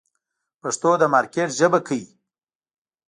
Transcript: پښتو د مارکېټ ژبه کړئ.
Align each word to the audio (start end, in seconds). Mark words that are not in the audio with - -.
پښتو 0.61 0.91
د 1.01 1.03
مارکېټ 1.13 1.49
ژبه 1.59 1.79
کړئ. 1.87 2.03